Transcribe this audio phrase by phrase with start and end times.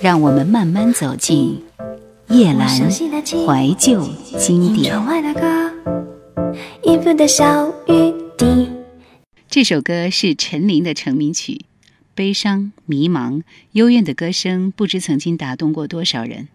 [0.00, 1.60] 让我们慢慢走进
[2.28, 4.94] 叶阑怀旧经典。
[9.50, 11.66] 这首歌是陈琳的成名曲，
[12.14, 13.42] 悲伤、迷茫、
[13.72, 16.48] 幽怨的歌声，不知曾经打动过多少人。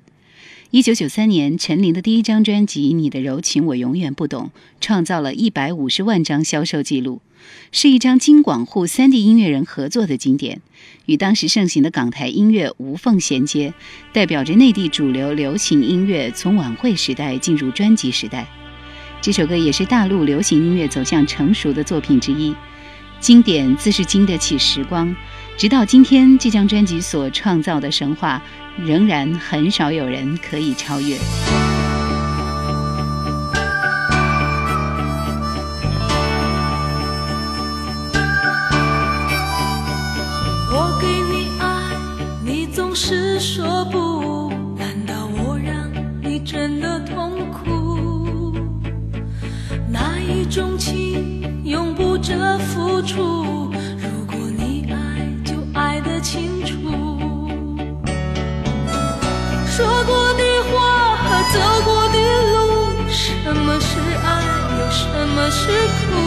[0.71, 4.45] 一九九三年，陈琳的第一张专辑《你的柔情我永远不懂》
[4.81, 7.21] 创造了一百五十万张销售记录，
[7.71, 10.61] 是一张京广沪三地音乐人合作的经典，
[11.05, 13.73] 与当时盛行的港台音乐无缝衔接，
[14.13, 18.47] 代表着内地主流流行音乐从晚会时代进入专辑时代。
[19.21, 22.55] 这首歌也是大陆流行音乐走向成熟的作品之一，
[23.19, 25.15] 经典自是经得起时光。
[25.57, 28.41] 直到今天，这张专辑所创造的神话，
[28.77, 31.17] 仍然很少有人可以超越。
[42.95, 45.91] 是说不，难道我让
[46.23, 48.55] 你真的痛苦？
[49.91, 53.69] 那一种情，永不折付出。
[53.97, 56.73] 如果你爱，就爱得清楚，
[59.67, 62.17] 说过的话和走过的
[62.53, 64.41] 路，什么是爱，
[64.79, 66.24] 又什么是苦？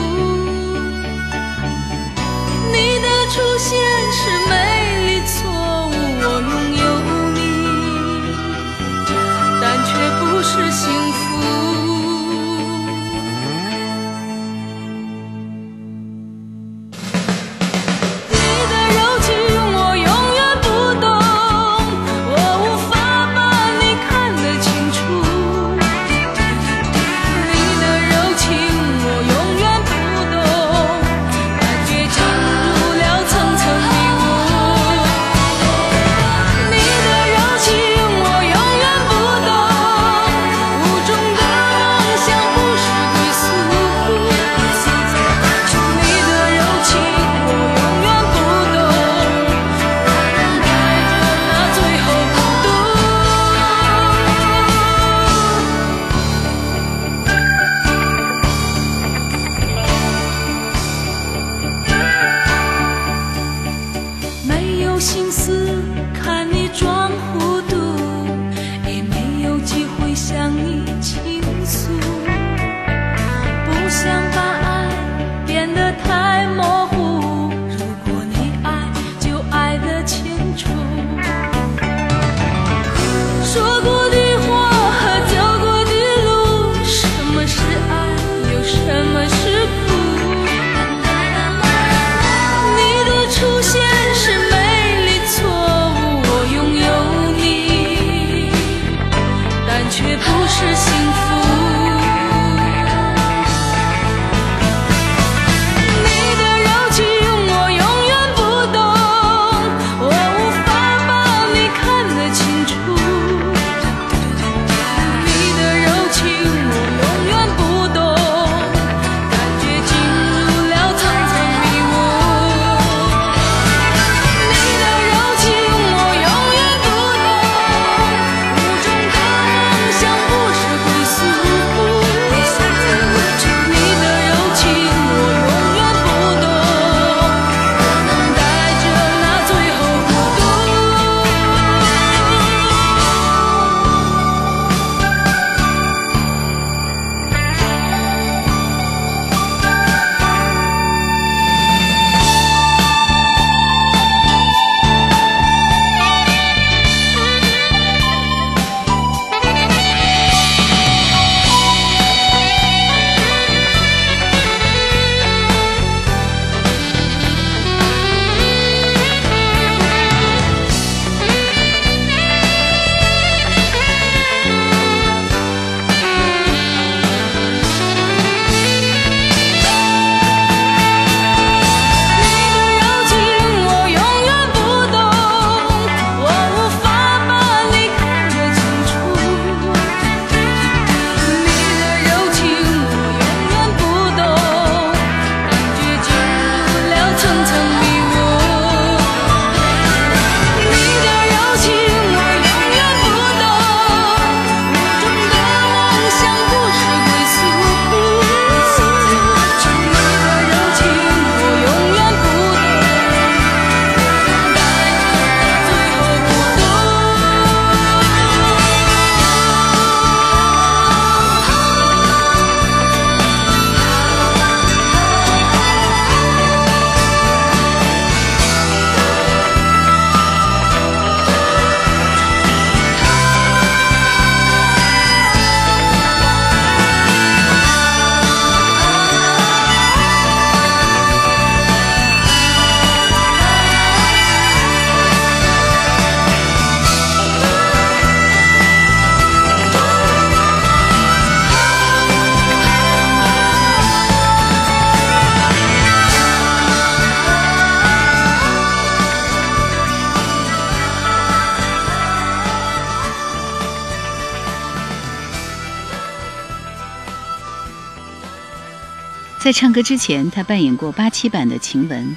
[269.48, 272.14] 在唱歌之前，她扮演过八七版的晴雯，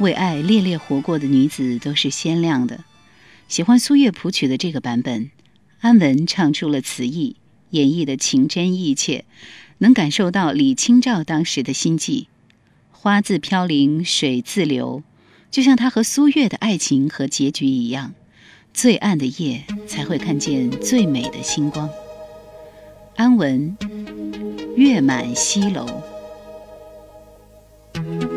[0.00, 2.84] 为爱烈烈活过的女子都是鲜亮的。
[3.48, 5.30] 喜欢苏月谱曲的这个版本，
[5.80, 7.36] 安雯唱出了词意，
[7.70, 9.24] 演绎的情真意切，
[9.78, 12.28] 能感受到李清照当时的心迹。
[12.90, 15.02] 花自飘零水自流，
[15.50, 18.12] 就像他和苏月的爱情和结局一样，
[18.74, 21.88] 最暗的夜才会看见最美的星光。
[23.16, 23.74] 安雯，
[24.76, 26.02] 月满西楼。
[27.98, 28.27] thank you.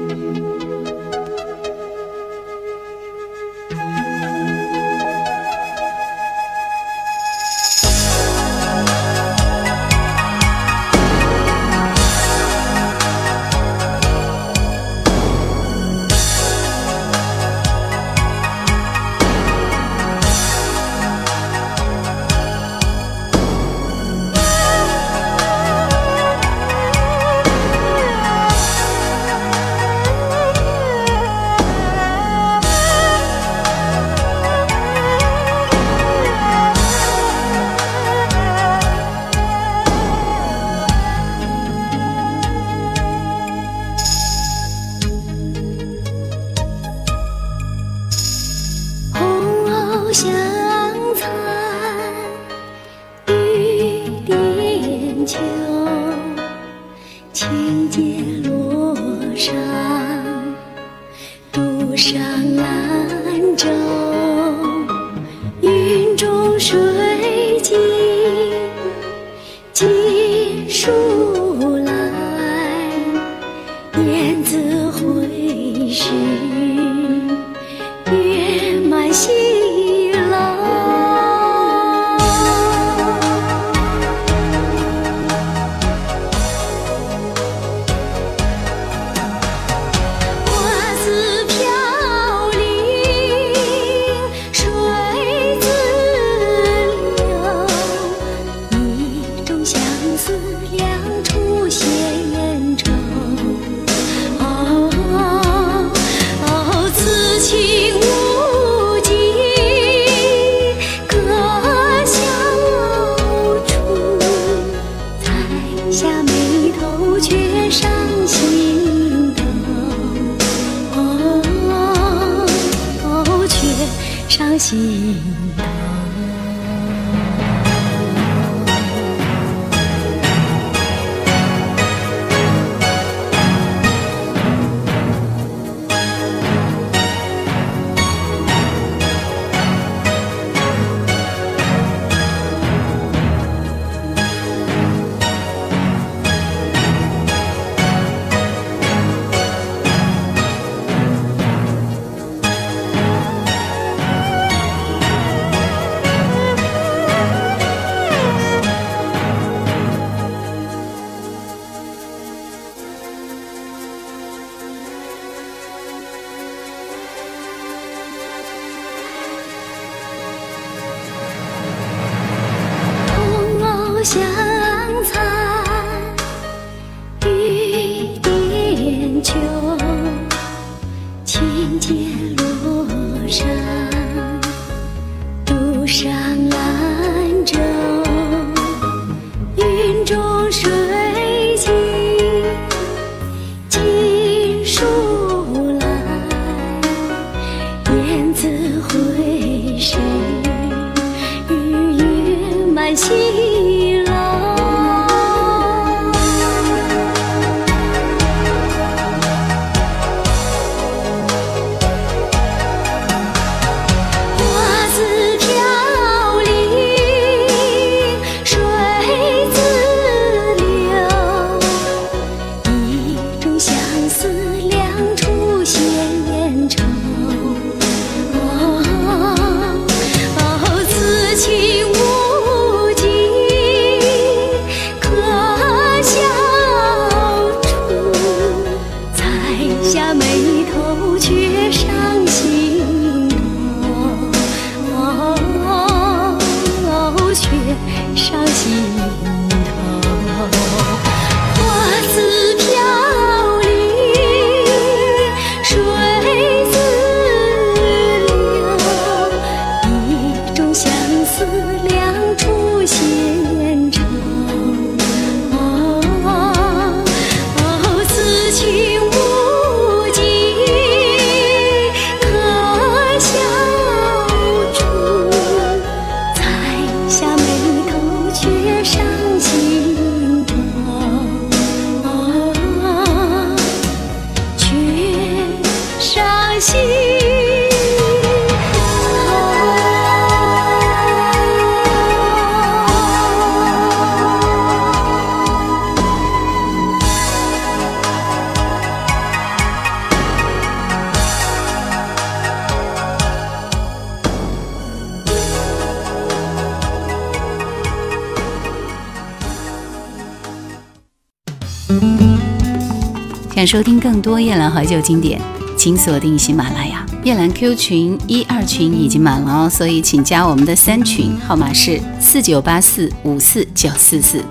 [313.62, 315.40] 想收听更多夜兰怀旧经典，
[315.78, 317.06] 请锁定喜马拉雅。
[317.24, 324.44] 夜兰 Q 群一二群已经满了哦，所以请加我们的三群，号码是四九八四五四九四四。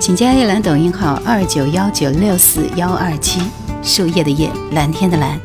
[0.00, 3.40] 请加夜兰抖音号二九幺九六四幺二七，
[3.80, 5.40] 树叶的叶，蓝天的蓝。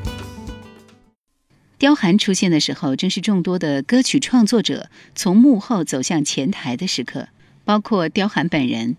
[1.77, 7.27] 刁寒出现的时候，正是众多的歌曲创作者从幕后走向前台的时刻，
[7.63, 8.98] 包括刁寒本人。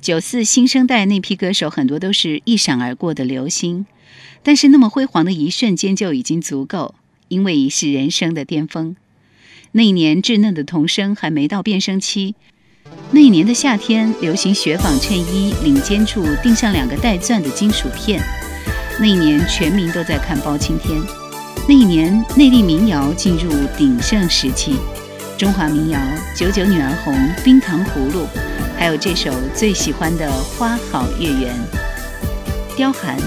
[0.00, 3.84] 九四新生代那批歌手，很多都是一闪而过的流星，
[4.42, 6.94] 但是那么辉煌的一瞬间就已经足够，
[7.28, 8.96] 因为已是人生的巅峰。
[9.72, 12.36] 那一年稚嫩的童声还没到变声期，
[13.10, 18.22] 那一年的夏天流行雪纺衬衣，领尖处钉上两个带钻的金属片。
[19.00, 20.98] 那一年全民都在看包青天。
[21.68, 24.76] 那一年内地民谣进入鼎盛时期，
[25.38, 26.00] 中华民谣
[26.36, 27.14] 《九九女儿红》
[27.44, 28.24] 《冰糖葫芦》。
[28.76, 30.28] 还有这首最喜欢的
[30.58, 31.54] 《花好月圆》，
[32.76, 33.16] 刁寒，《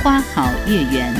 [0.00, 1.12] 花好月圆》。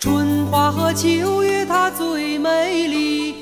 [0.00, 3.34] 春花和秋月，它最美丽；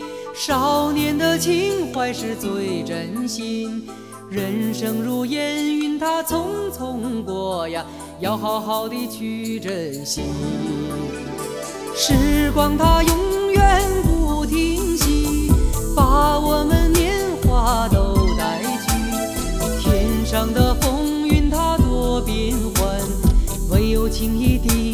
[0.47, 3.85] 少年的情怀是最真心。
[4.31, 7.85] 人生如烟云，它匆匆过呀，
[8.21, 10.23] 要好好的去珍惜。
[11.97, 15.51] 时光它永远不停息，
[15.97, 19.81] 把我们年华都带去。
[19.81, 23.01] 天上的风云它多变幻，
[23.69, 24.86] 唯有情谊地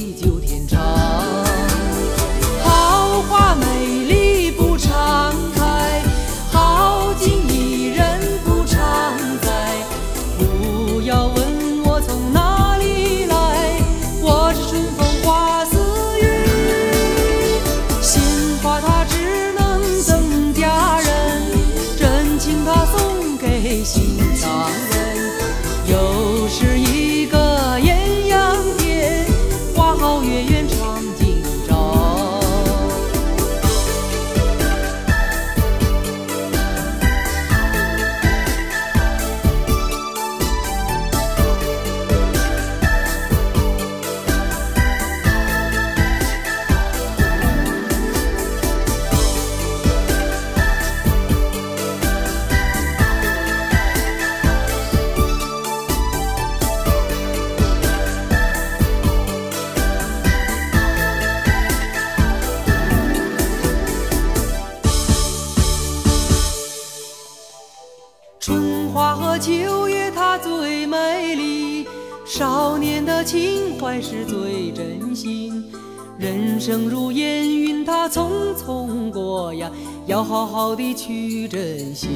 [80.06, 82.08] 要好好的去珍惜。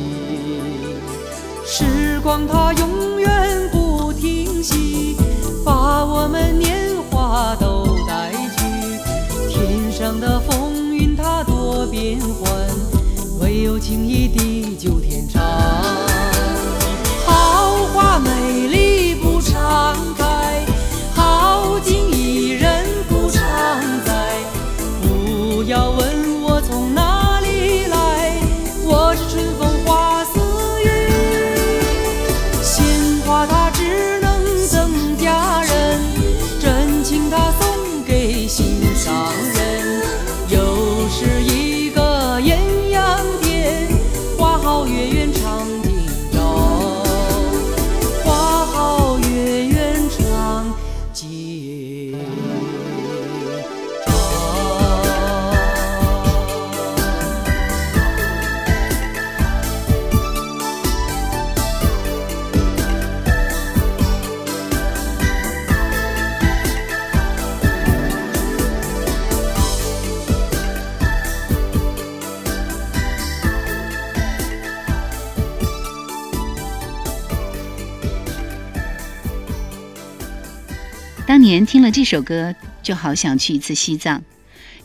[1.65, 5.17] 时光它永远不停息，
[5.65, 8.65] 把我们年华都带去。
[9.49, 12.51] 天上的风云它多变幻，
[13.41, 14.56] 唯有情谊地
[81.47, 84.25] 年听了这首歌，就好想去一次西藏。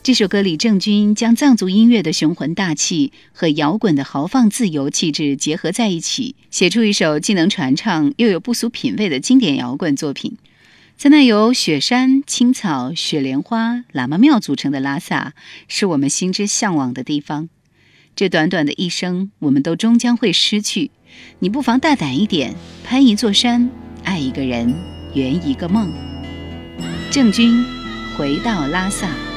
[0.03, 10.37] 这首歌里，郑钧将藏族音乐的雄浑大气和摇滚的豪放自由气质结合在一起，写出一首既能传唱又有不俗品味的经典摇滚作品。
[10.97, 15.33] 在那由雪山、青草、雪莲花、喇嘛庙组成的拉萨，
[15.67, 17.49] 是我们心之向往的地方。
[18.15, 20.91] 这短短的一生，我们都终将会失去。
[21.39, 22.53] 你不妨大胆一点，
[22.83, 23.67] 攀一座山，
[24.03, 24.71] 爱一个人，
[25.15, 25.91] 圆一个梦。
[27.11, 27.65] 郑钧，
[28.17, 29.30] 《回到拉萨。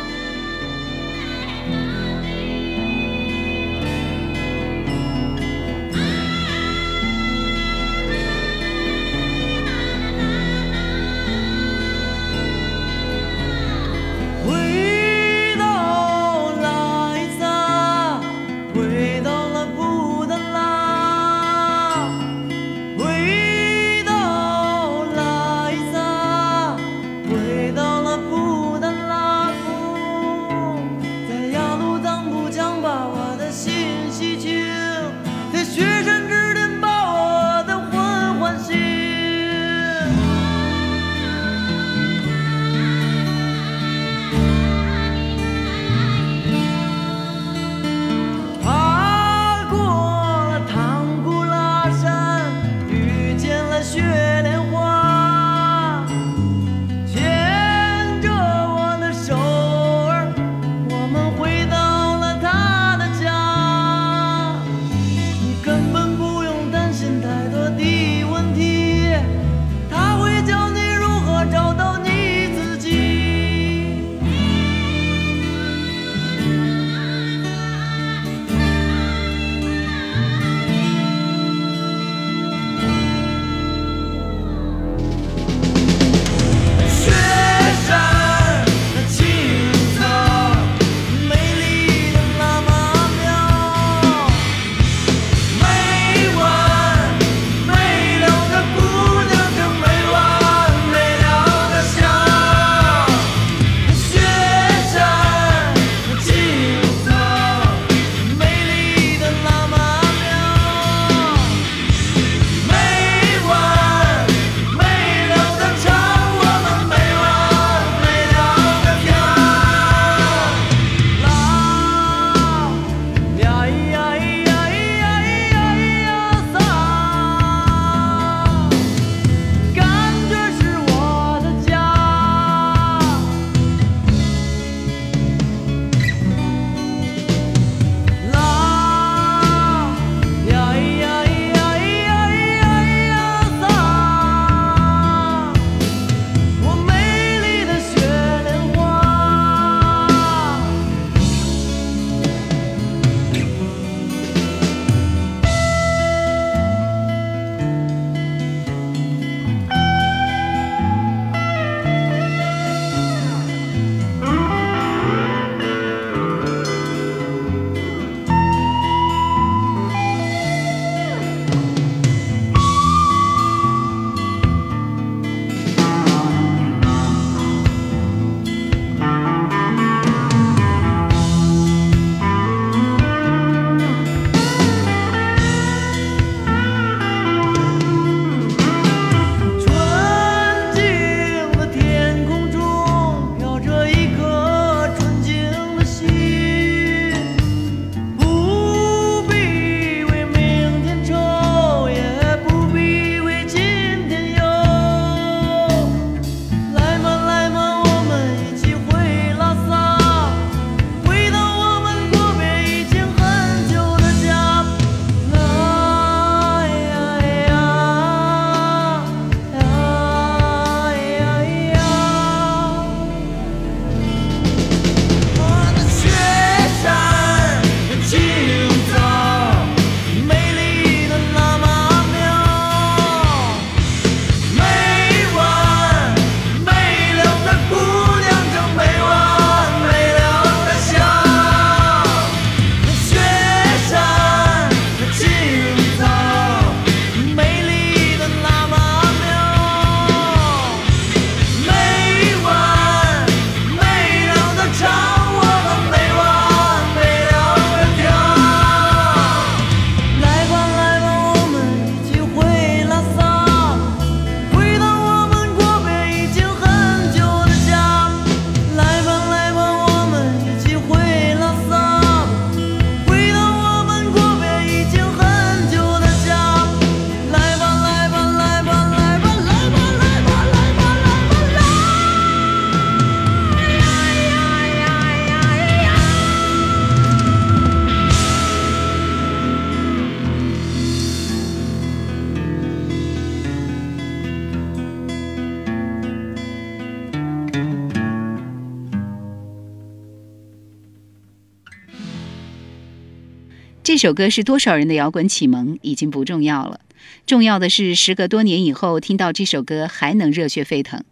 [304.04, 306.80] 这首歌是多少人的摇滚启蒙已经不重要了，
[307.24, 311.02] 重要的是时隔多年以后听到这首歌还能热血沸腾。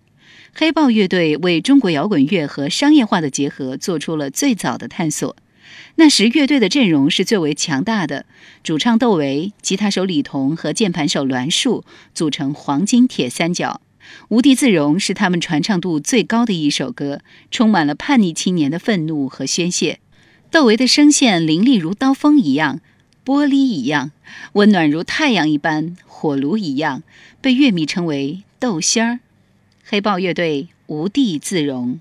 [0.53, 5.35] 黑豹乐队为中国摇滚乐和商业化的结合做出了最早的探索。
[5.95, 8.27] 那时乐队的阵容是最为强大的，
[8.63, 13.81] 主唱窦唯、吉他手李彤和键盘手栾树组成黄金铁三角。
[14.29, 20.01] 《无地自容》是他们传唱度最高的一首歌，充满了叛逆青年的愤怒和宣泄。
[20.53, 22.81] 窦唯的声线凌厉如刀锋一样，
[23.25, 24.11] 玻璃一样，
[24.53, 27.03] 温暖如太阳一般，火炉一样，
[27.41, 29.21] 被乐迷称为“窦仙儿”。
[29.83, 31.99] 黑豹乐队《无地自容》。